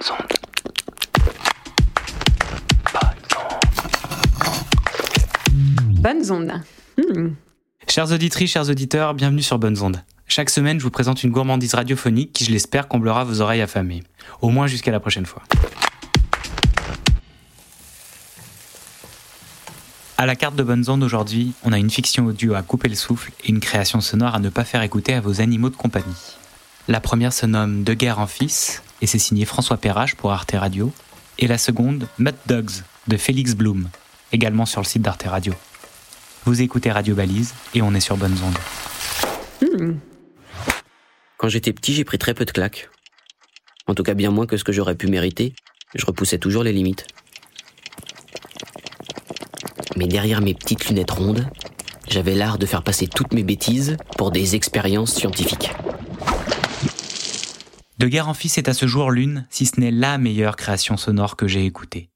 Bonnes 0.00 0.12
ondes. 0.12 0.32
Bonnes 6.00 6.30
ondes. 6.32 6.62
Hmm. 6.96 7.28
Chers 7.86 8.12
auditrices, 8.12 8.50
chers 8.50 8.70
auditeurs, 8.70 9.12
bienvenue 9.14 9.42
sur 9.42 9.58
Bonnes 9.58 9.78
Ondes. 9.82 10.02
Chaque 10.26 10.48
semaine, 10.48 10.78
je 10.78 10.84
vous 10.84 10.90
présente 10.90 11.22
une 11.22 11.30
gourmandise 11.30 11.74
radiophonique 11.74 12.32
qui, 12.32 12.44
je 12.44 12.50
l'espère, 12.50 12.88
comblera 12.88 13.24
vos 13.24 13.42
oreilles 13.42 13.60
affamées. 13.60 14.02
Au 14.40 14.48
moins 14.48 14.66
jusqu'à 14.66 14.90
la 14.90 15.00
prochaine 15.00 15.26
fois. 15.26 15.42
À 20.16 20.24
la 20.24 20.36
carte 20.36 20.56
de 20.56 20.62
Bonnes 20.62 20.88
Ondes 20.88 21.02
aujourd'hui, 21.02 21.52
on 21.62 21.72
a 21.72 21.78
une 21.78 21.90
fiction 21.90 22.24
audio 22.26 22.54
à 22.54 22.62
couper 22.62 22.88
le 22.88 22.94
souffle 22.94 23.32
et 23.44 23.50
une 23.50 23.60
création 23.60 24.00
sonore 24.00 24.34
à 24.34 24.38
ne 24.38 24.48
pas 24.48 24.64
faire 24.64 24.82
écouter 24.82 25.12
à 25.12 25.20
vos 25.20 25.42
animaux 25.42 25.68
de 25.68 25.76
compagnie. 25.76 26.39
La 26.90 26.98
première 26.98 27.32
se 27.32 27.46
nomme 27.46 27.84
De 27.84 27.94
guerre 27.94 28.18
en 28.18 28.26
fils 28.26 28.82
et 29.00 29.06
c'est 29.06 29.20
signé 29.20 29.44
François 29.44 29.76
Perrache 29.76 30.16
pour 30.16 30.32
Arte 30.32 30.50
Radio. 30.54 30.92
Et 31.38 31.46
la 31.46 31.56
seconde, 31.56 32.08
Mud 32.18 32.34
Dogs 32.46 32.82
de 33.06 33.16
Félix 33.16 33.54
Blum, 33.54 33.88
également 34.32 34.66
sur 34.66 34.80
le 34.80 34.86
site 34.86 35.00
d'Arte 35.00 35.22
Radio. 35.22 35.54
Vous 36.46 36.62
écoutez 36.62 36.90
Radio 36.90 37.14
Balise 37.14 37.54
et 37.74 37.82
on 37.82 37.94
est 37.94 38.00
sur 38.00 38.16
Bonnes 38.16 38.36
Ondes. 38.44 38.58
Hmm. 39.62 39.98
Quand 41.36 41.48
j'étais 41.48 41.72
petit, 41.72 41.94
j'ai 41.94 42.02
pris 42.02 42.18
très 42.18 42.34
peu 42.34 42.44
de 42.44 42.50
claques. 42.50 42.90
En 43.86 43.94
tout 43.94 44.02
cas, 44.02 44.14
bien 44.14 44.32
moins 44.32 44.46
que 44.46 44.56
ce 44.56 44.64
que 44.64 44.72
j'aurais 44.72 44.96
pu 44.96 45.06
mériter. 45.06 45.54
Je 45.94 46.04
repoussais 46.04 46.38
toujours 46.38 46.64
les 46.64 46.72
limites. 46.72 47.06
Mais 49.96 50.08
derrière 50.08 50.40
mes 50.40 50.54
petites 50.54 50.88
lunettes 50.88 51.12
rondes, 51.12 51.46
j'avais 52.08 52.34
l'art 52.34 52.58
de 52.58 52.66
faire 52.66 52.82
passer 52.82 53.06
toutes 53.06 53.32
mes 53.32 53.44
bêtises 53.44 53.96
pour 54.18 54.32
des 54.32 54.56
expériences 54.56 55.14
scientifiques. 55.14 55.70
De 58.00 58.08
guerre 58.08 58.30
en 58.30 58.34
fils 58.34 58.56
est 58.56 58.70
à 58.70 58.72
ce 58.72 58.86
jour 58.86 59.10
l'une, 59.10 59.46
si 59.50 59.66
ce 59.66 59.78
n'est 59.78 59.90
la 59.90 60.16
meilleure 60.16 60.56
création 60.56 60.96
sonore 60.96 61.36
que 61.36 61.46
j'ai 61.46 61.66
écoutée. 61.66 62.08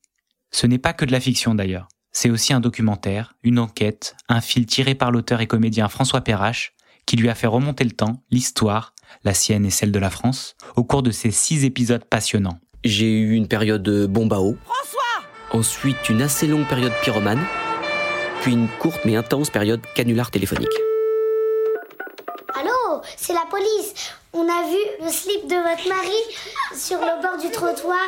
Ce 0.50 0.66
n'est 0.66 0.78
pas 0.78 0.94
que 0.94 1.04
de 1.04 1.12
la 1.12 1.20
fiction 1.20 1.54
d'ailleurs. 1.54 1.88
C'est 2.10 2.30
aussi 2.30 2.54
un 2.54 2.60
documentaire, 2.60 3.34
une 3.42 3.58
enquête, 3.58 4.16
un 4.30 4.40
fil 4.40 4.64
tiré 4.64 4.94
par 4.94 5.10
l'auteur 5.10 5.42
et 5.42 5.46
comédien 5.46 5.90
François 5.90 6.22
Perrache, 6.22 6.72
qui 7.04 7.18
lui 7.18 7.28
a 7.28 7.34
fait 7.34 7.46
remonter 7.46 7.84
le 7.84 7.90
temps, 7.90 8.22
l'histoire, 8.30 8.94
la 9.24 9.34
sienne 9.34 9.66
et 9.66 9.70
celle 9.70 9.92
de 9.92 9.98
la 9.98 10.08
France, 10.08 10.56
au 10.74 10.84
cours 10.84 11.02
de 11.02 11.10
ces 11.10 11.30
six 11.30 11.66
épisodes 11.66 12.06
passionnants. 12.06 12.58
J'ai 12.82 13.10
eu 13.20 13.34
une 13.34 13.46
période 13.46 13.82
de 13.82 14.06
bombe 14.06 14.32
à 14.32 14.40
eau. 14.40 14.56
Ensuite, 15.52 16.08
une 16.08 16.22
assez 16.22 16.46
longue 16.46 16.66
période 16.66 16.94
pyromane. 17.02 17.44
Puis 18.40 18.52
une 18.52 18.68
courte 18.78 19.02
mais 19.04 19.16
intense 19.16 19.50
période 19.50 19.82
canular 19.94 20.30
téléphonique. 20.30 20.72
Allô, 22.54 23.02
c'est 23.18 23.34
la 23.34 23.44
police. 23.50 24.14
On 24.36 24.42
a 24.42 24.68
vu 24.68 24.78
le 25.00 25.10
slip 25.10 25.48
de 25.48 25.54
votre 25.54 25.88
mari 25.88 26.10
sur 26.76 26.98
le 26.98 27.22
bord 27.22 27.40
du 27.40 27.52
trottoir 27.52 28.00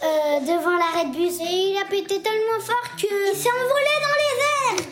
euh, 0.00 0.40
devant 0.40 0.76
l'arrêt 0.78 1.06
de 1.06 1.12
bus 1.12 1.40
et 1.40 1.72
il 1.72 1.76
a 1.76 1.84
pété 1.90 2.22
tellement 2.22 2.60
fort 2.60 2.96
que 2.96 3.32
il 3.32 3.36
s'est 3.36 3.48
envolé 3.50 3.92
dans 4.04 4.16
les 4.22 4.34
airs. 4.38 4.86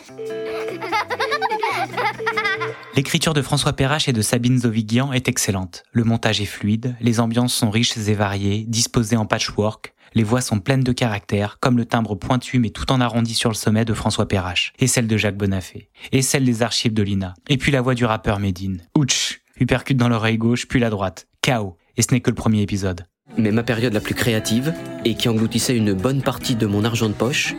L'écriture 2.93 3.33
de 3.33 3.41
François 3.41 3.71
Perrache 3.71 4.09
et 4.09 4.13
de 4.13 4.21
Sabine 4.21 4.59
Zovigian 4.59 5.13
est 5.13 5.29
excellente. 5.29 5.83
Le 5.93 6.03
montage 6.03 6.41
est 6.41 6.45
fluide, 6.45 6.97
les 6.99 7.21
ambiances 7.21 7.53
sont 7.53 7.69
riches 7.69 7.95
et 7.95 8.13
variées, 8.13 8.65
disposées 8.67 9.15
en 9.15 9.25
patchwork, 9.25 9.93
les 10.13 10.23
voix 10.23 10.41
sont 10.41 10.59
pleines 10.59 10.83
de 10.83 10.91
caractère, 10.91 11.57
comme 11.61 11.77
le 11.77 11.85
timbre 11.85 12.15
pointu 12.15 12.59
mais 12.59 12.71
tout 12.71 12.91
en 12.91 12.99
arrondi 12.99 13.33
sur 13.33 13.49
le 13.49 13.55
sommet 13.55 13.85
de 13.85 13.93
François 13.93 14.27
Perrache, 14.27 14.73
et 14.79 14.87
celle 14.87 15.07
de 15.07 15.15
Jacques 15.15 15.37
Bonafé, 15.37 15.89
et 16.11 16.21
celle 16.21 16.43
des 16.43 16.63
archives 16.63 16.93
de 16.93 17.03
Lina, 17.03 17.33
et 17.47 17.55
puis 17.55 17.71
la 17.71 17.81
voix 17.81 17.95
du 17.95 18.03
rappeur 18.03 18.39
Medine. 18.39 18.81
Ouch 18.97 19.39
Hypercute 19.57 19.95
dans 19.95 20.09
l'oreille 20.09 20.37
gauche, 20.37 20.67
puis 20.67 20.81
la 20.81 20.89
droite. 20.89 21.27
Chaos. 21.41 21.77
Et 21.95 22.01
ce 22.01 22.13
n'est 22.13 22.19
que 22.19 22.29
le 22.29 22.35
premier 22.35 22.61
épisode. 22.61 23.05
Mais 23.37 23.51
ma 23.51 23.63
période 23.63 23.93
la 23.93 24.01
plus 24.01 24.13
créative, 24.13 24.73
et 25.05 25.15
qui 25.15 25.29
engloutissait 25.29 25.77
une 25.77 25.93
bonne 25.93 26.21
partie 26.21 26.55
de 26.55 26.65
mon 26.65 26.83
argent 26.83 27.07
de 27.07 27.13
poche, 27.13 27.55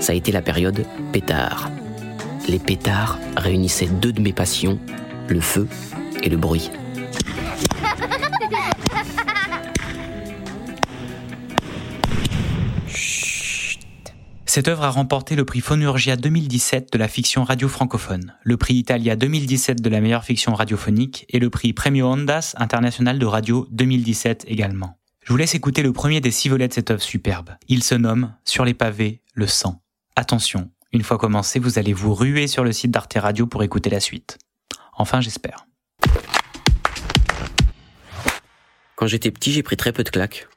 ça 0.00 0.12
a 0.12 0.16
été 0.16 0.32
la 0.32 0.42
période 0.42 0.84
pétard. 1.12 1.70
Les 2.46 2.58
pétards 2.58 3.18
réunissaient 3.38 3.86
deux 3.86 4.12
de 4.12 4.20
mes 4.20 4.34
passions, 4.34 4.78
le 5.28 5.40
feu 5.40 5.66
et 6.22 6.28
le 6.28 6.36
bruit. 6.36 6.70
Cette 14.50 14.66
œuvre 14.66 14.82
a 14.82 14.90
remporté 14.90 15.36
le 15.36 15.44
prix 15.44 15.60
Phonurgia 15.60 16.16
2017 16.16 16.92
de 16.92 16.98
la 16.98 17.06
fiction 17.06 17.44
radio 17.44 17.68
francophone, 17.68 18.34
le 18.42 18.56
prix 18.56 18.74
Italia 18.74 19.14
2017 19.14 19.80
de 19.80 19.88
la 19.88 20.00
meilleure 20.00 20.24
fiction 20.24 20.54
radiophonique 20.54 21.24
et 21.28 21.38
le 21.38 21.50
prix 21.50 21.72
Premio 21.72 22.08
Ondas 22.08 22.54
international 22.56 23.20
de 23.20 23.26
radio 23.26 23.68
2017 23.70 24.46
également. 24.48 24.98
Je 25.22 25.32
vous 25.32 25.36
laisse 25.36 25.54
écouter 25.54 25.84
le 25.84 25.92
premier 25.92 26.20
des 26.20 26.32
six 26.32 26.48
volets 26.48 26.66
de 26.66 26.72
cette 26.72 26.90
œuvre 26.90 27.00
superbe. 27.00 27.50
Il 27.68 27.84
se 27.84 27.94
nomme 27.94 28.34
Sur 28.44 28.64
les 28.64 28.74
pavés, 28.74 29.22
le 29.34 29.46
sang. 29.46 29.84
Attention, 30.16 30.72
une 30.90 31.04
fois 31.04 31.16
commencé, 31.16 31.60
vous 31.60 31.78
allez 31.78 31.92
vous 31.92 32.12
ruer 32.12 32.48
sur 32.48 32.64
le 32.64 32.72
site 32.72 32.90
d'Arte 32.90 33.14
Radio 33.14 33.46
pour 33.46 33.62
écouter 33.62 33.88
la 33.88 34.00
suite. 34.00 34.36
Enfin, 34.98 35.20
j'espère. 35.20 35.64
Quand 38.96 39.06
j'étais 39.06 39.30
petit, 39.30 39.52
j'ai 39.52 39.62
pris 39.62 39.76
très 39.76 39.92
peu 39.92 40.02
de 40.02 40.10
claques. 40.10 40.48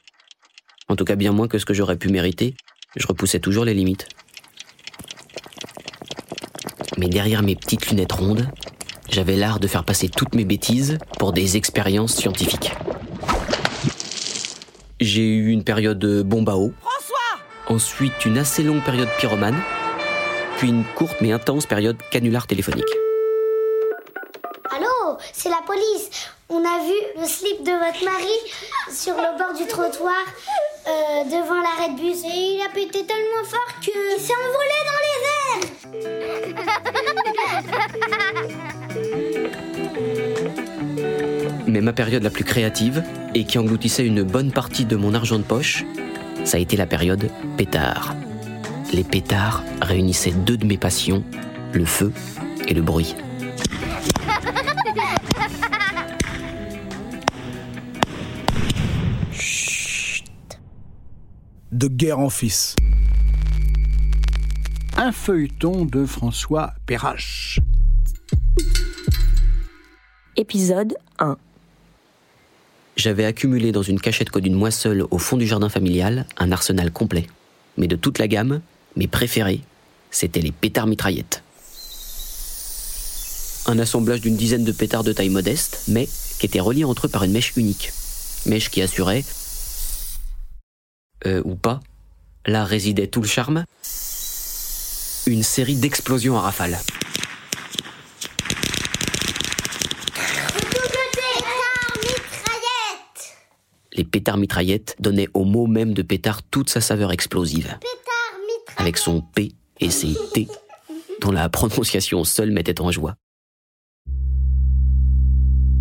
En 0.87 0.95
tout 0.95 1.05
cas, 1.05 1.15
bien 1.15 1.31
moins 1.31 1.47
que 1.47 1.59
ce 1.59 1.65
que 1.65 1.75
j'aurais 1.75 1.97
pu 1.97 2.09
mériter. 2.09 2.55
Je 2.95 3.07
repoussais 3.07 3.39
toujours 3.39 3.65
les 3.65 3.73
limites. 3.73 4.07
Mais 6.97 7.07
derrière 7.07 7.41
mes 7.41 7.55
petites 7.55 7.89
lunettes 7.89 8.11
rondes, 8.11 8.47
j'avais 9.09 9.35
l'art 9.35 9.59
de 9.59 9.67
faire 9.67 9.83
passer 9.83 10.09
toutes 10.09 10.35
mes 10.35 10.45
bêtises 10.45 10.97
pour 11.17 11.33
des 11.33 11.57
expériences 11.57 12.15
scientifiques. 12.15 12.71
J'ai 14.99 15.25
eu 15.25 15.49
une 15.49 15.63
période 15.63 15.99
de 15.99 16.21
bombe 16.21 16.49
à 16.49 16.55
eau. 16.55 16.71
Ensuite, 17.67 18.25
une 18.25 18.37
assez 18.37 18.61
longue 18.61 18.83
période 18.83 19.09
pyromane. 19.17 19.59
Puis 20.57 20.69
une 20.69 20.83
courte 20.95 21.17
mais 21.21 21.31
intense 21.31 21.65
période 21.65 21.97
canular 22.11 22.45
téléphonique. 22.45 22.87
Allô, 24.69 25.17
c'est 25.31 25.49
la 25.49 25.61
police. 25.65 26.09
On 26.49 26.59
a 26.59 26.85
vu 26.85 27.19
le 27.19 27.25
slip 27.25 27.63
de 27.63 27.71
votre 27.71 28.05
mari 28.05 28.33
sur 28.91 29.15
le 29.15 29.37
bord 29.37 29.53
du 29.57 29.65
trottoir 29.67 30.23
euh, 30.87 31.23
devant 31.25 31.61
l'arrêt 31.61 31.89
de 31.93 31.97
bus 31.97 32.23
et 32.25 32.55
il 32.55 32.61
a 32.61 32.69
pété 32.73 33.05
tellement 33.05 33.43
fort 33.45 33.79
que 33.81 33.91
il 34.15 34.19
s'est 34.19 34.33
envolé 34.33 34.77
dans 34.89 34.99
les 35.05 35.19
airs. 35.25 35.73
Mais 41.67 41.81
ma 41.81 41.93
période 41.93 42.23
la 42.23 42.29
plus 42.29 42.43
créative, 42.43 43.03
et 43.33 43.45
qui 43.45 43.57
engloutissait 43.57 44.05
une 44.05 44.23
bonne 44.23 44.51
partie 44.51 44.85
de 44.85 44.95
mon 44.95 45.13
argent 45.13 45.39
de 45.39 45.43
poche, 45.43 45.85
ça 46.43 46.57
a 46.57 46.59
été 46.59 46.77
la 46.77 46.85
période 46.85 47.29
pétard. 47.57 48.15
Les 48.91 49.03
pétards 49.03 49.63
réunissaient 49.81 50.31
deux 50.31 50.57
de 50.57 50.65
mes 50.65 50.77
passions, 50.77 51.23
le 51.71 51.85
feu 51.85 52.11
et 52.67 52.73
le 52.73 52.81
bruit. 52.81 53.15
De 61.73 61.87
guerre 61.87 62.19
en 62.19 62.29
fils. 62.29 62.75
Un 64.95 65.11
feuilleton 65.11 65.85
de 65.85 66.05
François 66.05 66.75
Perrache. 66.85 67.59
Épisode 70.37 70.93
1. 71.17 71.35
J'avais 72.95 73.25
accumulé 73.25 73.71
dans 73.71 73.81
une 73.81 73.99
cachette 73.99 74.29
codine 74.29 74.53
moi 74.53 74.69
seul 74.69 75.03
au 75.09 75.17
fond 75.17 75.35
du 75.35 75.47
jardin 75.47 75.67
familial 75.67 76.27
un 76.37 76.51
arsenal 76.51 76.91
complet. 76.91 77.25
Mais 77.77 77.87
de 77.87 77.95
toute 77.95 78.19
la 78.19 78.27
gamme, 78.27 78.61
mes 78.95 79.07
préférés, 79.07 79.61
c'étaient 80.11 80.41
les 80.41 80.51
pétards 80.51 80.85
mitraillettes. 80.85 81.41
Un 83.65 83.79
assemblage 83.79 84.21
d'une 84.21 84.37
dizaine 84.37 84.63
de 84.63 84.71
pétards 84.71 85.03
de 85.03 85.11
taille 85.11 85.29
modeste, 85.29 85.85
mais 85.87 86.07
qui 86.37 86.45
étaient 86.45 86.59
reliés 86.59 86.83
entre 86.83 87.07
eux 87.07 87.09
par 87.09 87.23
une 87.23 87.31
mèche 87.31 87.53
unique. 87.57 87.91
Mèche 88.45 88.69
qui 88.69 88.83
assurait, 88.83 89.23
euh, 91.25 91.41
ou 91.45 91.55
pas, 91.55 91.79
là 92.45 92.63
résidait 92.63 93.07
tout 93.07 93.21
le 93.21 93.27
charme, 93.27 93.65
une 95.27 95.43
série 95.43 95.75
d'explosions 95.75 96.37
à 96.37 96.41
rafale. 96.41 96.77
Les 103.95 104.03
pétards 104.03 104.37
mitraillettes 104.37 104.95
donnaient 104.99 105.29
au 105.33 105.45
mot 105.45 105.67
même 105.67 105.93
de 105.93 106.01
pétard 106.01 106.41
toute 106.43 106.69
sa 106.69 106.81
saveur 106.81 107.11
explosive. 107.11 107.77
Avec 108.77 108.97
son 108.97 109.21
P 109.21 109.53
et 109.79 109.91
ses 109.91 110.15
T, 110.33 110.47
dont 111.21 111.31
la 111.31 111.47
prononciation 111.49 112.23
seule 112.23 112.51
mettait 112.51 112.81
en 112.81 112.91
joie. 112.91 113.15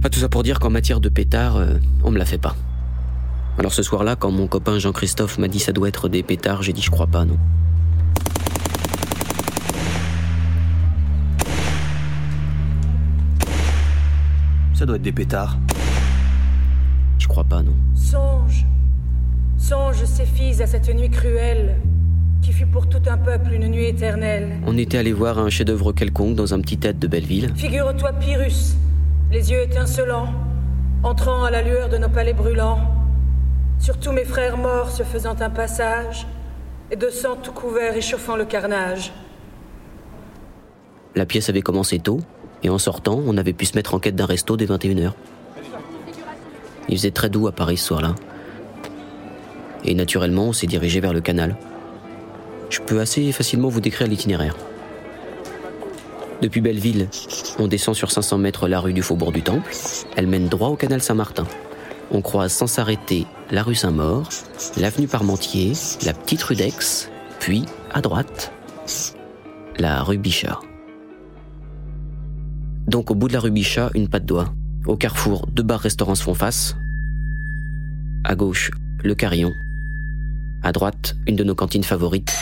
Pas 0.02 0.10
tout 0.10 0.18
ça 0.18 0.28
pour 0.28 0.42
dire 0.42 0.58
qu'en 0.58 0.70
matière 0.70 1.00
de 1.00 1.08
pétard, 1.08 1.56
euh, 1.56 1.76
on 2.04 2.10
me 2.10 2.18
la 2.18 2.26
fait 2.26 2.38
pas. 2.38 2.54
Alors 3.58 3.72
ce 3.72 3.82
soir-là, 3.82 4.16
quand 4.16 4.30
mon 4.30 4.46
copain 4.46 4.78
Jean-Christophe 4.78 5.38
m'a 5.38 5.48
dit 5.48 5.58
ça 5.58 5.72
doit 5.72 5.88
être 5.88 6.08
des 6.08 6.22
pétards, 6.22 6.62
j'ai 6.62 6.72
dit 6.72 6.82
je 6.82 6.90
crois 6.90 7.06
pas, 7.06 7.24
non. 7.24 7.36
Ça 14.74 14.86
doit 14.86 14.96
être 14.96 15.02
des 15.02 15.12
pétards. 15.12 15.58
Je 17.18 17.28
crois 17.28 17.44
pas, 17.44 17.62
non. 17.62 17.74
Songe. 17.94 18.64
ces 20.04 20.26
filles 20.26 20.60
à 20.60 20.66
cette 20.66 20.92
nuit 20.92 21.08
cruelle 21.08 21.76
qui 22.42 22.52
fut 22.52 22.66
pour 22.66 22.88
tout 22.88 23.02
un 23.06 23.16
peuple 23.16 23.52
une 23.52 23.68
nuit 23.68 23.86
éternelle. 23.86 24.58
On 24.66 24.76
était 24.76 24.98
allé 24.98 25.12
voir 25.12 25.38
un 25.38 25.48
chef-d'œuvre 25.48 25.92
quelconque 25.92 26.34
dans 26.34 26.52
un 26.52 26.60
petit 26.60 26.78
tête 26.78 26.98
de 26.98 27.06
Belleville. 27.06 27.52
Figure-toi 27.54 28.12
Pyrrhus, 28.14 28.74
les 29.30 29.52
yeux 29.52 29.62
étincelants, 29.62 30.32
entrant 31.04 31.44
à 31.44 31.50
la 31.52 31.62
lueur 31.62 31.88
de 31.88 31.98
nos 31.98 32.08
palais 32.08 32.32
brûlants, 32.32 32.80
sur 33.82 33.98
tous 33.98 34.12
mes 34.12 34.24
frères 34.24 34.56
morts 34.56 34.90
se 34.90 35.02
faisant 35.02 35.34
un 35.40 35.50
passage, 35.50 36.28
et 36.92 36.96
de 36.96 37.10
sang 37.10 37.34
tout 37.34 37.50
couvert 37.50 37.96
échauffant 37.96 38.36
le 38.36 38.44
carnage. 38.44 39.12
La 41.16 41.26
pièce 41.26 41.48
avait 41.48 41.62
commencé 41.62 41.98
tôt, 41.98 42.20
et 42.62 42.70
en 42.70 42.78
sortant, 42.78 43.20
on 43.26 43.36
avait 43.36 43.52
pu 43.52 43.66
se 43.66 43.74
mettre 43.74 43.94
en 43.94 43.98
quête 43.98 44.14
d'un 44.14 44.24
resto 44.24 44.56
dès 44.56 44.66
21h. 44.66 45.12
Il 46.88 46.96
faisait 46.96 47.10
très 47.10 47.28
doux 47.28 47.48
à 47.48 47.52
Paris 47.52 47.76
ce 47.76 47.88
soir-là. 47.88 48.14
Et 49.84 49.94
naturellement, 49.96 50.44
on 50.44 50.52
s'est 50.52 50.68
dirigé 50.68 51.00
vers 51.00 51.12
le 51.12 51.20
canal. 51.20 51.56
Je 52.70 52.80
peux 52.80 53.00
assez 53.00 53.32
facilement 53.32 53.68
vous 53.68 53.80
décrire 53.80 54.06
l'itinéraire. 54.06 54.56
Depuis 56.40 56.60
Belleville, 56.60 57.08
on 57.58 57.66
descend 57.66 57.96
sur 57.96 58.12
500 58.12 58.38
mètres 58.38 58.68
la 58.68 58.78
rue 58.78 58.92
du 58.92 59.02
Faubourg 59.02 59.32
du 59.32 59.42
Temple. 59.42 59.74
Elle 60.16 60.28
mène 60.28 60.46
droit 60.46 60.68
au 60.68 60.76
canal 60.76 61.02
Saint-Martin. 61.02 61.46
On 62.12 62.20
croise 62.20 62.52
sans 62.52 62.68
s'arrêter 62.68 63.26
la 63.52 63.62
rue 63.62 63.74
Saint-Maur, 63.74 64.30
l'avenue 64.78 65.06
Parmentier, 65.06 65.74
la 66.06 66.14
petite 66.14 66.42
rue 66.42 66.56
d'Aix, 66.56 67.10
puis, 67.38 67.66
à 67.92 68.00
droite, 68.00 68.50
la 69.76 70.02
rue 70.02 70.16
Bichat. 70.16 70.58
Donc 72.86 73.10
au 73.10 73.14
bout 73.14 73.28
de 73.28 73.34
la 73.34 73.40
rue 73.40 73.50
Bichat, 73.50 73.90
une 73.94 74.08
patte 74.08 74.24
d'oie. 74.24 74.54
Au 74.86 74.96
carrefour, 74.96 75.46
deux 75.48 75.62
bars-restaurants 75.62 76.14
se 76.14 76.22
font 76.22 76.34
face. 76.34 76.76
À 78.24 78.34
gauche, 78.34 78.70
le 79.04 79.14
Carillon. 79.14 79.52
À 80.62 80.72
droite, 80.72 81.14
une 81.26 81.36
de 81.36 81.44
nos 81.44 81.54
cantines 81.54 81.84
favorites. 81.84 82.34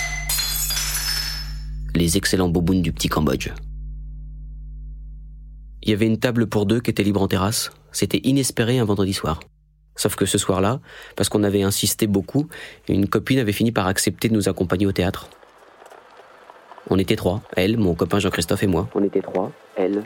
Les 1.96 2.16
excellents 2.18 2.48
bobounes 2.48 2.82
du 2.82 2.92
petit 2.92 3.08
Cambodge. 3.08 3.50
Il 5.82 5.90
y 5.90 5.92
avait 5.92 6.06
une 6.06 6.18
table 6.18 6.46
pour 6.46 6.66
deux 6.66 6.80
qui 6.80 6.90
était 6.90 7.02
libre 7.02 7.20
en 7.20 7.26
terrasse. 7.26 7.72
C'était 7.90 8.20
inespéré 8.22 8.78
un 8.78 8.84
vendredi 8.84 9.12
soir. 9.12 9.40
Sauf 10.00 10.17
que 10.17 10.25
ce 10.25 10.38
soir-là, 10.38 10.81
parce 11.14 11.29
qu'on 11.29 11.44
avait 11.44 11.62
insisté 11.62 12.06
beaucoup, 12.06 12.49
une 12.88 13.06
copine 13.06 13.38
avait 13.38 13.52
fini 13.52 13.70
par 13.70 13.87
accepter 13.87 14.31
de 14.31 14.32
nous 14.32 14.49
accompagner 14.49 14.87
au 14.87 14.93
théâtre. 14.93 15.29
On 16.88 16.99
était 16.99 17.17
trois, 17.17 17.43
elle, 17.55 17.76
mon 17.76 17.94
copain 17.94 18.19
Jean-Christophe 18.19 18.62
et 18.62 18.67
moi. 18.67 18.88
On 18.94 19.05
était 19.05 19.20
trois, 19.20 19.52
elle, 19.76 20.05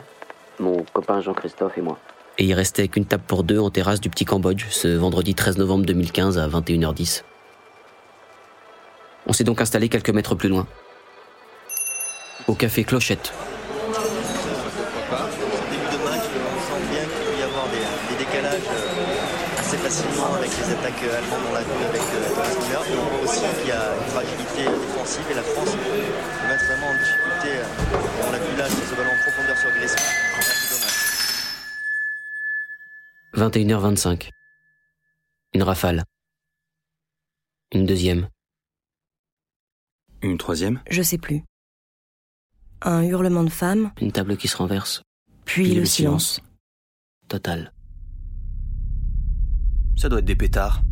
mon 0.59 0.83
copain 0.91 1.21
Jean-Christophe 1.21 1.77
et 1.77 1.81
moi. 1.81 1.97
Et 2.37 2.43
il 2.43 2.53
restait 2.53 2.89
qu'une 2.89 3.05
table 3.05 3.23
pour 3.25 3.45
deux 3.45 3.57
en 3.57 3.69
terrasse 3.69 4.01
du 4.01 4.09
petit 4.09 4.25
Cambodge 4.25 4.65
ce 4.69 4.89
vendredi 4.89 5.33
13 5.33 5.59
novembre 5.59 5.85
2015 5.85 6.39
à 6.39 6.49
21h10. 6.49 7.23
On 9.27 9.31
s'est 9.31 9.45
donc 9.45 9.61
installé 9.61 9.87
quelques 9.87 10.09
mètres 10.09 10.35
plus 10.35 10.49
loin. 10.49 10.67
Au 12.49 12.53
café 12.53 12.83
Clochette. 12.83 13.31
assez 18.45 19.24
facilement 19.85 20.33
avec 20.33 20.49
les 20.49 20.73
attaques 20.73 21.03
allemandes, 21.03 21.45
on 21.47 21.53
l'a 21.53 21.61
vu 21.61 21.83
avec 21.85 22.01
Thomas 22.01 22.49
Müller. 22.57 22.83
Mais 22.89 22.97
on 22.97 23.05
voit 23.05 23.21
aussi 23.23 23.45
qu'il 23.59 23.67
y 23.67 23.71
a 23.71 23.95
une 23.95 24.09
fragilité 24.09 24.63
défensive 24.65 25.27
et 25.29 25.35
la 25.35 25.43
France 25.43 25.71
peut 25.75 26.47
mettre 26.47 26.65
vraiment 26.65 26.87
en 26.87 26.97
difficulté. 26.97 27.49
On 28.25 28.31
l'a 28.31 28.39
vu 28.39 28.57
là, 28.57 28.67
ce 28.67 28.95
ballon 28.95 29.11
en 29.11 29.21
profondeur 29.21 29.57
sur 29.57 29.69
dommage. 33.33 33.53
21h25. 33.53 34.29
Une 35.53 35.63
rafale. 35.63 36.03
Une 37.71 37.85
deuxième. 37.85 38.29
Une 40.23 40.39
troisième 40.39 40.81
Je 40.89 41.03
sais 41.03 41.19
plus. 41.19 41.43
Un 42.81 43.03
hurlement 43.03 43.43
de 43.43 43.51
femme, 43.51 43.91
Une 44.01 44.11
table 44.11 44.35
qui 44.35 44.47
se 44.47 44.57
renverse. 44.57 45.03
puis, 45.45 45.75
le, 45.75 45.85
silence. 45.85 46.41
Total. 47.27 47.71
Ça 49.95 50.09
doit 50.09 50.19
être 50.19 50.25
des 50.25 50.35
pétards. 50.35 50.83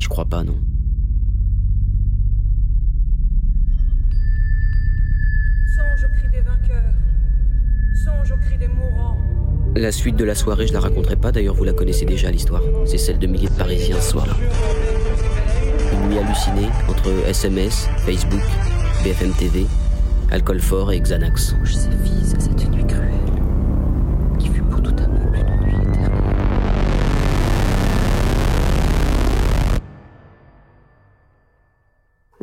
Je 0.00 0.08
crois 0.08 0.24
pas, 0.24 0.42
non. 0.42 0.58
Songe 5.76 6.04
au 6.04 6.08
cri 6.12 6.28
des 6.32 6.40
vainqueurs, 6.40 6.92
songe 7.94 8.32
au 8.32 8.36
cri 8.36 8.58
des 8.58 8.66
mourants. 8.66 9.16
La 9.76 9.92
suite 9.92 10.16
de 10.16 10.24
la 10.24 10.34
soirée, 10.34 10.66
je 10.66 10.72
la 10.72 10.80
raconterai 10.80 11.16
pas, 11.16 11.30
d'ailleurs 11.30 11.54
vous 11.54 11.64
la 11.64 11.72
connaissez 11.72 12.04
déjà 12.04 12.30
l'histoire. 12.30 12.62
C'est 12.84 12.98
celle 12.98 13.18
de 13.18 13.26
milliers 13.28 13.48
de 13.48 13.54
Parisiens 13.54 14.00
ce 14.00 14.10
soir-là. 14.10 14.34
Une 15.92 16.08
nuit 16.08 16.18
hallucinée 16.18 16.68
entre 16.88 17.10
SMS, 17.28 17.88
Facebook, 17.98 18.42
BFM 19.04 19.32
TV, 19.34 19.66
alcool 20.32 20.60
fort 20.60 20.92
et 20.92 21.00
Xanax. 21.00 21.54
Je 21.62 21.74
à 21.74 22.40
cette 22.40 22.70
nuit 22.70 22.86
cruelle 22.86 23.11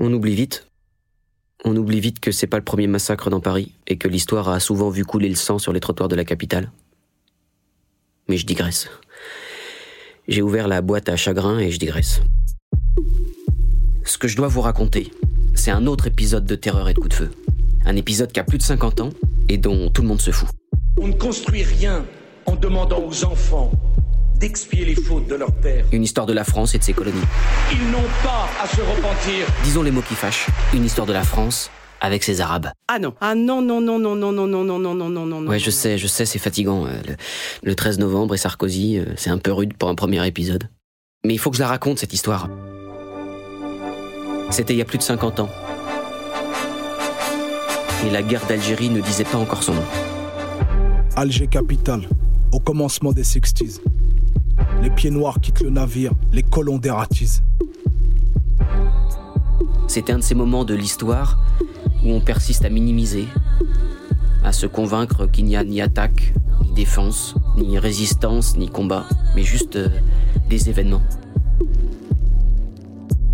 On 0.09 0.13
oublie 0.13 0.33
vite. 0.33 0.65
On 1.63 1.75
oublie 1.75 1.99
vite 1.99 2.19
que 2.19 2.31
c'est 2.31 2.47
pas 2.47 2.57
le 2.57 2.63
premier 2.63 2.87
massacre 2.87 3.29
dans 3.29 3.41
Paris 3.41 3.73
et 3.85 3.99
que 3.99 4.07
l'histoire 4.07 4.49
a 4.49 4.59
souvent 4.59 4.89
vu 4.89 5.05
couler 5.05 5.29
le 5.29 5.35
sang 5.35 5.59
sur 5.59 5.71
les 5.71 5.79
trottoirs 5.79 6.09
de 6.09 6.15
la 6.15 6.25
capitale. 6.25 6.71
Mais 8.27 8.35
je 8.35 8.47
digresse. 8.47 8.89
J'ai 10.27 10.41
ouvert 10.41 10.67
la 10.67 10.81
boîte 10.81 11.09
à 11.09 11.15
chagrin 11.15 11.59
et 11.59 11.69
je 11.69 11.77
digresse. 11.77 12.21
Ce 14.03 14.17
que 14.17 14.27
je 14.27 14.35
dois 14.35 14.47
vous 14.47 14.61
raconter, 14.61 15.11
c'est 15.53 15.69
un 15.69 15.85
autre 15.85 16.07
épisode 16.07 16.47
de 16.47 16.55
terreur 16.55 16.89
et 16.89 16.95
de 16.95 16.99
coup 16.99 17.09
de 17.09 17.13
feu. 17.13 17.29
Un 17.85 17.95
épisode 17.95 18.31
qui 18.31 18.39
a 18.39 18.43
plus 18.43 18.57
de 18.57 18.63
50 18.63 19.01
ans 19.01 19.09
et 19.47 19.59
dont 19.59 19.91
tout 19.91 20.01
le 20.01 20.07
monde 20.07 20.21
se 20.21 20.31
fout. 20.31 20.49
On 20.99 21.07
ne 21.07 21.13
construit 21.13 21.61
rien 21.61 22.03
en 22.47 22.55
demandant 22.55 23.07
aux 23.07 23.25
enfants 23.25 23.71
d'expier 24.39 24.85
les 24.85 24.95
fautes 24.95 25.27
de 25.27 25.35
leur 25.35 25.51
père. 25.51 25.85
Une 25.91 26.03
histoire 26.03 26.25
de 26.25 26.33
la 26.33 26.43
France 26.43 26.73
et 26.75 26.79
de 26.79 26.83
ses 26.83 26.93
colonies. 26.93 27.19
Ils 27.71 27.91
n'ont 27.91 28.07
pas 28.23 28.47
à 28.61 28.67
se 28.67 28.81
repentir. 28.81 29.45
Disons 29.63 29.83
les 29.83 29.91
mots 29.91 30.01
qui 30.01 30.15
fâchent. 30.15 30.47
Une 30.73 30.85
histoire 30.85 31.05
de 31.07 31.13
la 31.13 31.23
France 31.23 31.69
avec 32.01 32.23
ses 32.23 32.39
Arabes. 32.39 32.69
Ah 32.87 32.99
non, 32.99 33.13
ah 33.19 33.35
non, 33.35 33.61
non, 33.61 33.81
non, 33.81 33.99
non, 33.99 34.15
non, 34.15 34.31
non, 34.31 34.47
non, 34.47 34.63
non, 34.63 34.79
non, 34.79 34.95
non, 34.95 35.09
non, 35.09 35.41
non. 35.41 35.49
Ouais, 35.49 35.59
je 35.59 35.69
sais, 35.69 35.97
je 35.97 36.07
sais, 36.07 36.25
c'est 36.25 36.39
fatigant. 36.39 36.85
euh, 36.85 36.91
Le, 37.07 37.15
le 37.63 37.75
13 37.75 37.99
novembre 37.99 38.35
et 38.35 38.37
Sarkozy, 38.37 38.97
euh, 38.99 39.05
c'est 39.17 39.29
un 39.29 39.37
peu 39.37 39.51
rude 39.51 39.73
pour 39.75 39.89
un 39.89 39.95
premier 39.95 40.25
épisode. 40.25 40.69
Mais 41.25 41.33
il 41.33 41.37
faut 41.37 41.49
que 41.51 41.57
je 41.57 41.61
la 41.61 41.67
raconte, 41.67 41.99
cette 41.99 42.13
histoire. 42.13 42.47
C'était 44.49 44.73
il 44.73 44.77
y 44.77 44.81
a 44.81 44.85
plus 44.85 44.97
de 44.97 45.03
50 45.03 45.41
ans. 45.41 45.49
Et 48.07 48.09
la 48.09 48.21
guerre 48.23 48.45
d'Algérie 48.47 48.89
ne 48.89 49.01
disait 49.01 49.25
pas 49.25 49.37
encore 49.37 49.61
son 49.63 49.73
nom. 49.73 49.83
Alger 51.17 51.47
capitale, 51.47 52.07
au 52.53 52.59
commencement 52.61 53.11
des 53.11 53.23
60s. 53.23 53.81
Les 54.81 54.89
pieds 54.89 55.11
noirs 55.11 55.39
quittent 55.41 55.61
le 55.61 55.69
navire, 55.69 56.11
les 56.31 56.43
colons 56.43 56.77
dératisent. 56.77 57.43
C'était 59.87 60.13
un 60.13 60.19
de 60.19 60.23
ces 60.23 60.35
moments 60.35 60.65
de 60.65 60.73
l'histoire 60.73 61.39
où 62.03 62.11
on 62.11 62.21
persiste 62.21 62.63
à 62.63 62.69
minimiser, 62.69 63.25
à 64.43 64.53
se 64.53 64.67
convaincre 64.67 65.25
qu'il 65.25 65.45
n'y 65.45 65.55
a 65.55 65.63
ni 65.63 65.81
attaque, 65.81 66.33
ni 66.63 66.71
défense, 66.71 67.35
ni 67.57 67.77
résistance, 67.79 68.55
ni 68.55 68.69
combat, 68.69 69.05
mais 69.35 69.43
juste 69.43 69.75
euh, 69.75 69.89
des 70.49 70.69
événements. 70.69 71.01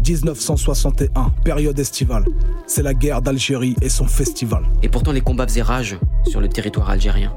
1961, 0.08 1.32
période 1.44 1.80
estivale. 1.80 2.26
C'est 2.68 2.84
la 2.84 2.94
guerre 2.94 3.22
d'Algérie 3.22 3.76
et 3.82 3.90
son 3.90 4.06
festival. 4.06 4.64
Et 4.84 4.90
pourtant 4.90 5.12
les 5.12 5.22
combats 5.22 5.48
faisaient 5.48 5.62
rage 5.62 5.98
sur 6.28 6.42
le 6.42 6.48
territoire 6.48 6.90
algérien. 6.90 7.36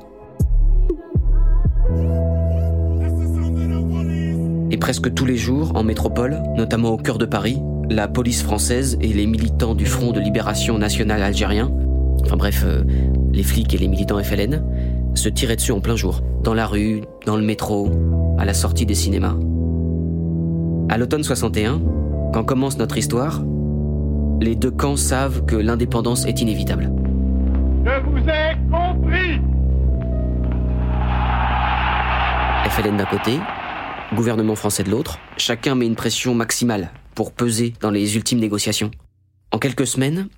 Presque 4.79 5.13
tous 5.15 5.25
les 5.25 5.37
jours, 5.37 5.73
en 5.75 5.83
métropole, 5.83 6.43
notamment 6.57 6.91
au 6.91 6.97
cœur 6.97 7.19
de 7.19 7.27
Paris, 7.27 7.61
la 7.91 8.09
police 8.09 8.43
française 8.43 8.99
et 9.01 9.09
les 9.09 9.27
militants 9.27 9.75
du 9.75 9.87
Front 9.87 10.13
de 10.13 10.21
libération 10.21 10.79
nationale 10.79 11.23
algérien, 11.23 11.71
enfin 12.25 12.37
bref, 12.37 12.65
euh, 12.67 12.83
les 13.33 13.43
flics 13.43 13.75
et 13.75 13.79
les 13.79 13.89
militants 13.89 14.23
FLN, 14.23 14.63
se 15.15 15.29
tiraient 15.29 15.57
dessus 15.57 15.73
en 15.73 15.81
plein 15.81 15.97
jour, 15.97 16.21
dans 16.43 16.55
la 16.55 16.67
rue, 16.67 17.03
dans 17.27 17.37
le 17.37 17.43
métro, 17.43 17.91
à 18.39 18.45
la 18.45 18.55
sortie 18.55 18.87
des 18.87 18.95
cinémas. 18.95 19.37
À 20.89 20.99
l'automne 20.99 21.23
61, 21.23 21.81
quand 22.33 22.45
commence 22.45 22.79
notre 22.79 22.99
histoire, 22.99 23.43
les 24.41 24.55
deux 24.55 24.71
camps 24.71 24.97
savent 24.97 25.45
que 25.45 25.57
l'indépendance 25.57 26.25
est 26.27 26.41
inévitable. 26.41 26.93
Je 27.85 28.11
vous 28.11 28.29
ai 28.29 28.57
compris. 28.71 29.41
FLN 32.71 32.97
d'un 32.97 33.05
côté, 33.07 33.33
gouvernement 34.15 34.55
français 34.55 34.85
de 34.85 34.91
l'autre, 34.91 35.19
chacun 35.37 35.75
met 35.75 35.87
une 35.87 35.97
pression 35.97 36.35
maximale 36.35 36.91
pour 37.15 37.33
peser 37.33 37.75
dans 37.81 37.91
les 37.91 38.17
ultimes 38.17 38.39
négociations. 38.39 38.91
En 39.53 39.59
quelques 39.59 39.87
semaines, 39.87 40.29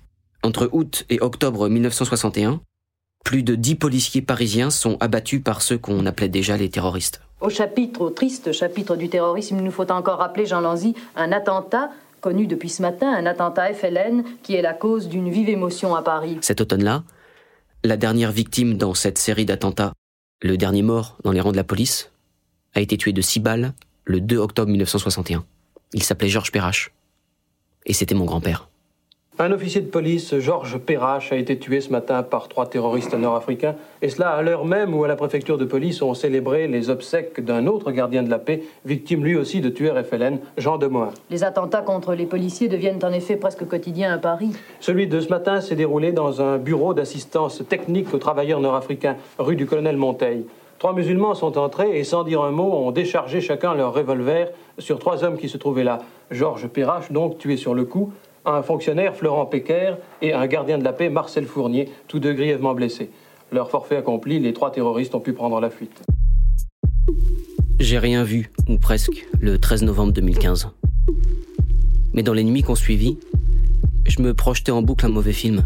entre 0.43 0.69
août 0.71 1.05
et 1.09 1.19
octobre 1.21 1.69
1961, 1.69 2.61
plus 3.23 3.43
de 3.43 3.55
dix 3.55 3.75
policiers 3.75 4.21
parisiens 4.21 4.71
sont 4.71 4.97
abattus 4.99 5.41
par 5.43 5.61
ceux 5.61 5.77
qu'on 5.77 6.05
appelait 6.05 6.29
déjà 6.29 6.57
les 6.57 6.69
terroristes. 6.69 7.21
Au 7.39 7.49
chapitre, 7.49 8.01
au 8.01 8.09
triste 8.09 8.51
chapitre 8.51 8.95
du 8.95 9.09
terrorisme, 9.09 9.57
il 9.57 9.63
nous 9.63 9.71
faut 9.71 9.91
encore 9.91 10.19
rappeler, 10.19 10.45
Jean 10.45 10.61
Lanzy, 10.61 10.95
un 11.15 11.31
attentat 11.31 11.91
connu 12.19 12.47
depuis 12.47 12.69
ce 12.69 12.81
matin, 12.81 13.11
un 13.11 13.25
attentat 13.25 13.73
FLN 13.73 14.23
qui 14.43 14.55
est 14.55 14.61
la 14.61 14.73
cause 14.73 15.07
d'une 15.07 15.29
vive 15.29 15.49
émotion 15.49 15.95
à 15.95 16.03
Paris. 16.03 16.37
Cet 16.41 16.61
automne-là, 16.61 17.03
la 17.83 17.97
dernière 17.97 18.31
victime 18.31 18.77
dans 18.77 18.93
cette 18.93 19.17
série 19.17 19.45
d'attentats, 19.45 19.93
le 20.41 20.55
dernier 20.57 20.83
mort 20.83 21.17
dans 21.23 21.31
les 21.31 21.41
rangs 21.41 21.51
de 21.51 21.57
la 21.57 21.63
police, 21.63 22.10
a 22.73 22.81
été 22.81 22.97
tué 22.97 23.13
de 23.13 23.21
six 23.21 23.39
balles 23.39 23.73
le 24.05 24.21
2 24.21 24.37
octobre 24.37 24.69
1961. 24.69 25.43
Il 25.93 26.03
s'appelait 26.03 26.29
Georges 26.29 26.51
Perrache. 26.51 26.91
Et 27.85 27.93
c'était 27.93 28.15
mon 28.15 28.25
grand-père. 28.25 28.67
Un 29.39 29.51
officier 29.53 29.81
de 29.81 29.87
police, 29.87 30.37
Georges 30.37 30.77
Perrache, 30.77 31.31
a 31.31 31.35
été 31.35 31.57
tué 31.57 31.81
ce 31.81 31.89
matin 31.89 32.21
par 32.21 32.47
trois 32.47 32.69
terroristes 32.69 33.15
nord-africains, 33.15 33.75
et 34.01 34.09
cela 34.09 34.29
à 34.29 34.41
l'heure 34.43 34.65
même 34.65 34.93
où 34.93 35.03
à 35.03 35.07
la 35.07 35.15
préfecture 35.15 35.57
de 35.57 35.65
police 35.65 36.01
on 36.03 36.13
célébrait 36.13 36.67
les 36.67 36.91
obsèques 36.91 37.43
d'un 37.43 37.65
autre 37.65 37.91
gardien 37.91 38.21
de 38.21 38.29
la 38.29 38.37
paix, 38.37 38.61
victime 38.85 39.23
lui 39.23 39.35
aussi 39.35 39.59
de 39.59 39.69
tueur 39.69 39.97
FLN, 40.05 40.37
Jean 40.57 40.77
Demoin. 40.77 41.09
Les 41.31 41.43
attentats 41.43 41.81
contre 41.81 42.13
les 42.13 42.27
policiers 42.27 42.67
deviennent 42.67 43.03
en 43.03 43.11
effet 43.13 43.35
presque 43.35 43.65
quotidiens 43.65 44.13
à 44.13 44.17
Paris. 44.19 44.51
Celui 44.79 45.07
de 45.07 45.19
ce 45.19 45.29
matin 45.29 45.59
s'est 45.59 45.75
déroulé 45.75 46.11
dans 46.11 46.41
un 46.41 46.59
bureau 46.59 46.93
d'assistance 46.93 47.63
technique 47.67 48.13
aux 48.13 48.19
travailleurs 48.19 48.59
nord-africains, 48.59 49.15
rue 49.39 49.55
du 49.55 49.65
colonel 49.65 49.97
Monteil. 49.97 50.45
Trois 50.81 50.95
musulmans 50.95 51.35
sont 51.35 51.59
entrés 51.59 51.99
et, 51.99 52.03
sans 52.03 52.23
dire 52.23 52.41
un 52.41 52.49
mot, 52.49 52.73
ont 52.73 52.89
déchargé 52.89 53.39
chacun 53.39 53.75
leur 53.75 53.93
revolver 53.93 54.47
sur 54.79 54.97
trois 54.97 55.23
hommes 55.23 55.37
qui 55.37 55.47
se 55.47 55.57
trouvaient 55.57 55.83
là. 55.83 55.99
Georges 56.31 56.67
Perrache, 56.67 57.11
donc, 57.11 57.37
tué 57.37 57.55
sur 57.55 57.75
le 57.75 57.85
coup, 57.85 58.11
un 58.45 58.63
fonctionnaire, 58.63 59.15
Florent 59.15 59.45
Pecker, 59.45 59.97
et 60.23 60.33
un 60.33 60.47
gardien 60.47 60.79
de 60.79 60.83
la 60.83 60.91
paix, 60.91 61.11
Marcel 61.11 61.45
Fournier, 61.45 61.87
tous 62.07 62.17
deux 62.17 62.33
grièvement 62.33 62.73
blessés. 62.73 63.11
Leur 63.51 63.69
forfait 63.69 63.95
accompli, 63.95 64.39
les 64.39 64.53
trois 64.53 64.71
terroristes 64.71 65.13
ont 65.13 65.19
pu 65.19 65.33
prendre 65.33 65.59
la 65.59 65.69
fuite. 65.69 66.01
J'ai 67.79 67.99
rien 67.99 68.23
vu, 68.23 68.49
ou 68.67 68.79
presque, 68.79 69.27
le 69.39 69.59
13 69.59 69.83
novembre 69.83 70.13
2015. 70.13 70.67
Mais 72.15 72.23
dans 72.23 72.33
les 72.33 72.43
nuits 72.43 72.63
qu'on 72.63 72.73
suivit, 72.73 73.19
je 74.07 74.19
me 74.23 74.33
projetais 74.33 74.71
en 74.71 74.81
boucle 74.81 75.05
un 75.05 75.09
mauvais 75.09 75.33
film. 75.33 75.63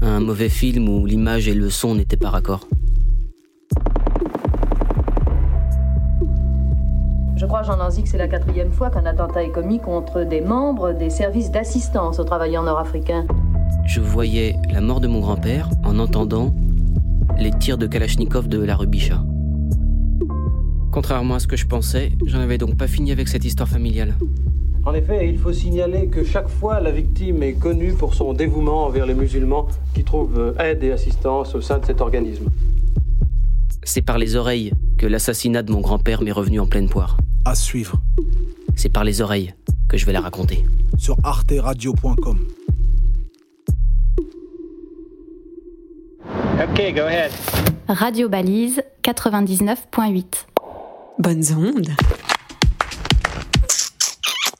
Un 0.00 0.18
mauvais 0.18 0.48
film 0.48 0.88
où 0.88 1.06
l'image 1.06 1.46
et 1.46 1.54
le 1.54 1.70
son 1.70 1.94
n'étaient 1.94 2.16
pas 2.16 2.30
raccords. 2.30 2.66
Je 7.36 7.46
crois, 7.46 7.62
Jean 7.64 7.76
Lanzy, 7.76 8.04
que 8.04 8.08
c'est 8.08 8.18
la 8.18 8.28
quatrième 8.28 8.70
fois 8.70 8.90
qu'un 8.90 9.06
attentat 9.06 9.42
est 9.42 9.50
commis 9.50 9.80
contre 9.80 10.22
des 10.22 10.40
membres 10.40 10.92
des 10.92 11.10
services 11.10 11.50
d'assistance 11.50 12.20
aux 12.20 12.24
travailleurs 12.24 12.62
nord-africains. 12.62 13.26
Je 13.86 14.00
voyais 14.00 14.54
la 14.72 14.80
mort 14.80 15.00
de 15.00 15.08
mon 15.08 15.18
grand-père 15.18 15.68
en 15.82 15.98
entendant 15.98 16.54
les 17.36 17.50
tirs 17.50 17.76
de 17.76 17.88
Kalachnikov 17.88 18.46
de 18.46 18.62
la 18.62 18.76
rue 18.76 18.86
Bichat. 18.86 19.20
Contrairement 20.92 21.34
à 21.34 21.38
ce 21.40 21.48
que 21.48 21.56
je 21.56 21.66
pensais, 21.66 22.12
j'en 22.24 22.38
avais 22.38 22.56
donc 22.56 22.76
pas 22.76 22.86
fini 22.86 23.10
avec 23.10 23.26
cette 23.26 23.44
histoire 23.44 23.68
familiale. 23.68 24.14
En 24.86 24.94
effet, 24.94 25.28
il 25.28 25.38
faut 25.38 25.52
signaler 25.52 26.06
que 26.06 26.22
chaque 26.22 26.48
fois, 26.48 26.78
la 26.78 26.92
victime 26.92 27.42
est 27.42 27.54
connue 27.54 27.94
pour 27.94 28.14
son 28.14 28.32
dévouement 28.32 28.84
envers 28.84 29.06
les 29.06 29.14
musulmans 29.14 29.66
qui 29.92 30.04
trouvent 30.04 30.54
aide 30.60 30.84
et 30.84 30.92
assistance 30.92 31.56
au 31.56 31.60
sein 31.60 31.78
de 31.78 31.84
cet 31.84 32.00
organisme. 32.00 32.46
C'est 33.82 34.02
par 34.02 34.18
les 34.18 34.36
oreilles 34.36 34.72
que 34.98 35.06
l'assassinat 35.06 35.62
de 35.62 35.72
mon 35.72 35.80
grand-père 35.80 36.22
m'est 36.22 36.32
revenu 36.32 36.60
en 36.60 36.66
pleine 36.66 36.88
poire. 36.88 37.16
À 37.44 37.54
suivre. 37.54 38.00
C'est 38.74 38.88
par 38.88 39.04
les 39.04 39.20
oreilles 39.20 39.54
que 39.88 39.98
je 39.98 40.06
vais 40.06 40.12
la 40.12 40.22
raconter. 40.22 40.64
Sur 40.96 41.16
arteradio.com. 41.22 42.38
Ok, 46.24 46.94
go 46.94 47.02
ahead. 47.02 47.30
Radio 47.88 48.30
Balise 48.30 48.82
99.8. 49.02 50.46
Bonnes 51.18 51.44
ondes. 51.54 51.90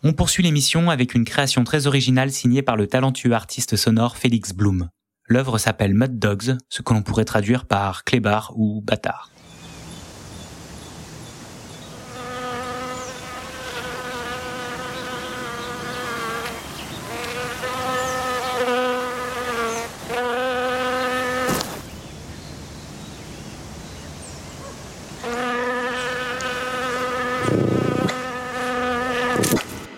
On 0.02 0.12
poursuit 0.12 0.42
l'émission 0.42 0.90
avec 0.90 1.14
une 1.14 1.24
création 1.24 1.64
très 1.64 1.86
originale 1.86 2.30
signée 2.30 2.60
par 2.60 2.76
le 2.76 2.86
talentueux 2.86 3.32
artiste 3.32 3.76
sonore 3.76 4.18
Félix 4.18 4.52
Blum. 4.52 4.90
L'œuvre 5.26 5.56
s'appelle 5.56 5.94
Mud 5.94 6.18
Dogs, 6.18 6.58
ce 6.68 6.82
que 6.82 6.92
l'on 6.92 7.02
pourrait 7.02 7.24
traduire 7.24 7.64
par 7.64 8.04
clébard 8.04 8.52
ou 8.56 8.82
bâtard. 8.82 9.30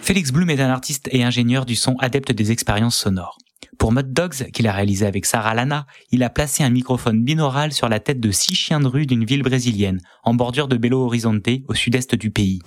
Félix 0.07 0.31
Blum 0.31 0.49
est 0.51 0.61
un 0.61 0.71
artiste 0.71 1.09
et 1.11 1.25
ingénieur 1.25 1.67
du 1.67 1.75
son 1.75 1.97
adepte 1.99 2.31
des 2.31 2.53
expériences 2.53 2.97
sonores. 2.97 3.39
Pour 3.77 3.91
Mud 3.91 4.13
Dogs, 4.13 4.53
qu'il 4.53 4.69
a 4.69 4.73
réalisé 4.73 5.05
avec 5.05 5.27
Sarah 5.27 5.53
Lana, 5.53 5.85
il 6.13 6.23
a 6.23 6.31
placé 6.31 6.63
un 6.63 6.71
microphone 6.71 7.25
binaural 7.25 7.73
sur 7.73 7.89
la 7.89 7.99
tête 7.99 8.21
de 8.21 8.31
six 8.31 8.55
chiens 8.55 8.79
de 8.79 8.87
rue 8.87 9.07
d'une 9.07 9.25
ville 9.25 9.43
brésilienne, 9.43 10.01
en 10.23 10.35
bordure 10.35 10.69
de 10.69 10.77
Belo 10.77 11.05
Horizonte, 11.07 11.49
au 11.67 11.75
sud-est 11.75 12.15
du 12.15 12.31
pays. 12.31 12.61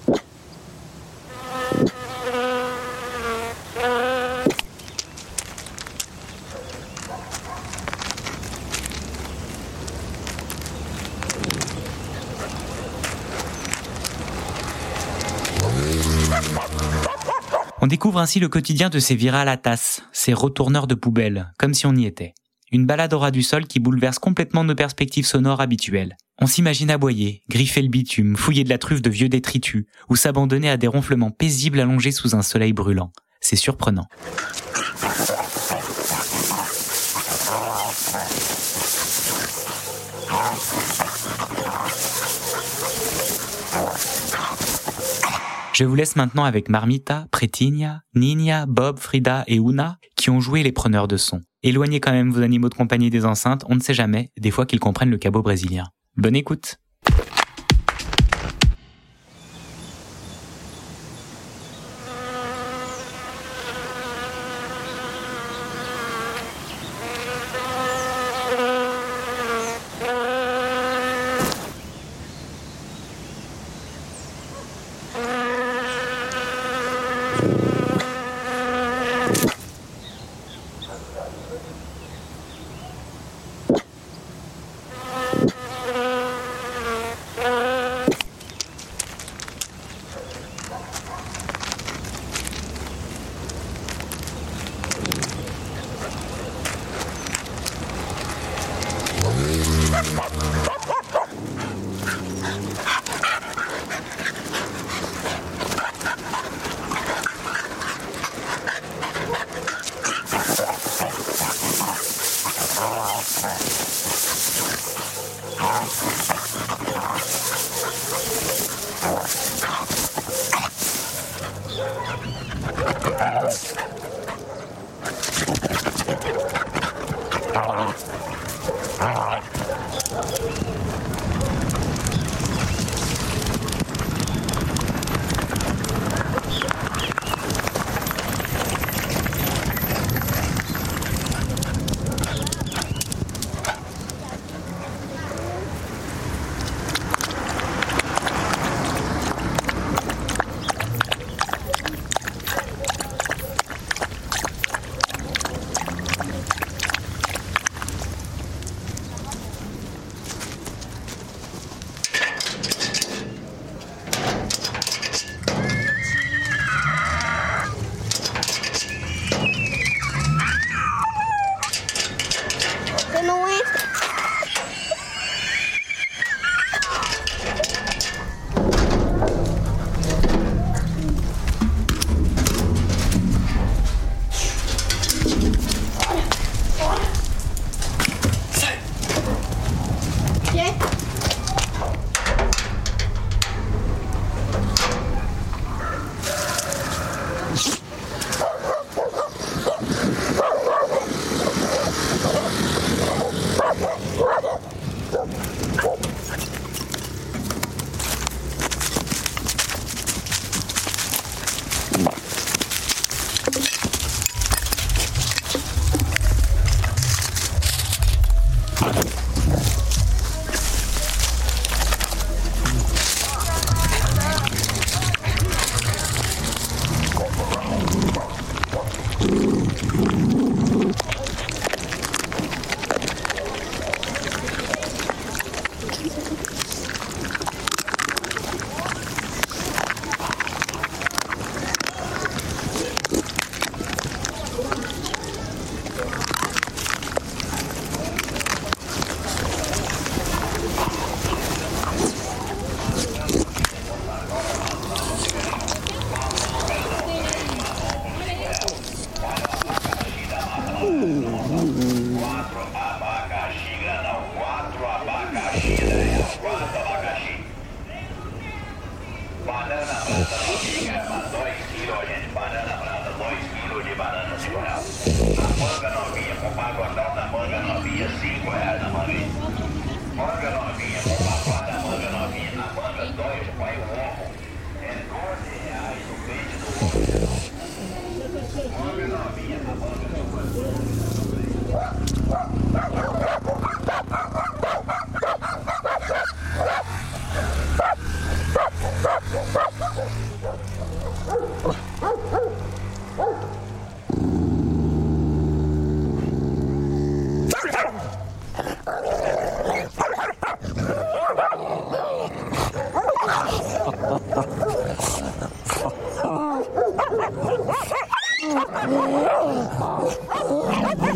On 17.81 17.88
ainsi 18.19 18.39
le 18.39 18.49
quotidien 18.49 18.89
de 18.89 18.99
ces 18.99 19.15
viralatas, 19.15 20.01
ces 20.11 20.33
retourneurs 20.33 20.88
de 20.88 20.95
poubelles, 20.95 21.51
comme 21.57 21.73
si 21.73 21.85
on 21.85 21.95
y 21.95 22.05
était. 22.05 22.33
Une 22.71 22.85
balade 22.85 23.13
au 23.13 23.19
ras 23.19 23.31
du 23.31 23.41
sol 23.41 23.65
qui 23.65 23.79
bouleverse 23.79 24.19
complètement 24.19 24.63
nos 24.63 24.75
perspectives 24.75 25.25
sonores 25.25 25.61
habituelles. 25.61 26.17
On 26.39 26.45
s'imagine 26.45 26.91
aboyer, 26.91 27.43
griffer 27.49 27.81
le 27.81 27.89
bitume, 27.89 28.38
fouiller 28.38 28.63
de 28.63 28.69
la 28.69 28.77
truffe 28.77 29.01
de 29.01 29.09
vieux 29.09 29.29
détritus, 29.29 29.85
ou 30.09 30.15
s'abandonner 30.15 30.69
à 30.69 30.77
des 30.77 30.88
ronflements 30.88 31.31
paisibles 31.31 31.79
allongés 31.79 32.11
sous 32.11 32.35
un 32.35 32.41
soleil 32.41 32.73
brûlant. 32.73 33.11
C'est 33.41 33.55
surprenant. 33.55 34.07
Je 45.79 45.86
vous 45.86 45.95
laisse 45.95 46.17
maintenant 46.17 46.43
avec 46.43 46.67
Marmita, 46.67 47.25
Pretigna, 47.31 48.01
Nina, 48.13 48.65
Bob, 48.65 49.00
Frida 49.00 49.45
et 49.48 49.55
Una 49.55 49.98
qui 50.17 50.29
ont 50.29 50.41
joué 50.41 50.62
les 50.62 50.74
preneurs 50.74 51.07
de 51.07 51.15
son. 51.15 51.39
Éloignez 51.63 52.01
quand 52.01 52.12
même 52.12 52.31
vos 52.31 52.41
animaux 52.41 52.67
de 52.67 52.74
compagnie 52.74 53.09
des 53.09 53.24
enceintes, 53.24 53.63
on 53.69 53.75
ne 53.75 53.79
sait 53.79 53.93
jamais, 53.93 54.29
des 54.38 54.51
fois 54.51 54.65
qu'ils 54.65 54.81
comprennent 54.81 55.09
le 55.09 55.17
cabot 55.17 55.41
brésilien. 55.41 55.86
Bonne 56.17 56.36
écoute 56.36 56.81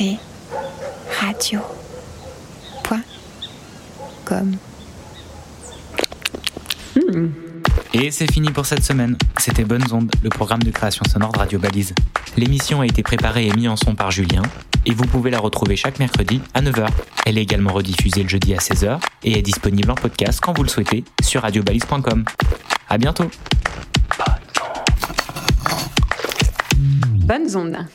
Arte 0.00 0.18
Radio. 1.20 1.60
Point. 2.82 3.02
Com. 4.24 4.56
Et 7.92 8.10
c'est 8.10 8.30
fini 8.32 8.50
pour 8.50 8.64
cette 8.64 8.82
semaine. 8.82 9.18
C'était 9.38 9.64
Bonnes 9.64 9.84
Ondes, 9.92 10.10
le 10.22 10.30
programme 10.30 10.62
de 10.62 10.70
création 10.70 11.04
sonore 11.04 11.32
de 11.32 11.38
Radio 11.38 11.58
Balise. 11.58 11.94
L'émission 12.38 12.80
a 12.80 12.86
été 12.86 13.02
préparée 13.02 13.46
et 13.46 13.52
mise 13.52 13.68
en 13.68 13.76
son 13.76 13.94
par 13.94 14.10
Julien, 14.10 14.42
et 14.86 14.94
vous 14.94 15.04
pouvez 15.04 15.30
la 15.30 15.38
retrouver 15.38 15.76
chaque 15.76 15.98
mercredi 15.98 16.40
à 16.54 16.62
9h. 16.62 16.88
Elle 17.26 17.36
est 17.36 17.42
également 17.42 17.72
rediffusée 17.74 18.22
le 18.22 18.28
jeudi 18.28 18.54
à 18.54 18.58
16h 18.58 19.00
et 19.24 19.38
est 19.38 19.42
disponible 19.42 19.90
en 19.90 19.96
podcast 19.96 20.40
quand 20.40 20.56
vous 20.56 20.62
le 20.62 20.70
souhaitez 20.70 21.04
sur 21.22 21.42
radiobalise.com. 21.42 22.24
À 22.88 22.96
bientôt. 22.96 23.30
Bonnes 26.78 27.56
ondes. 27.56 27.86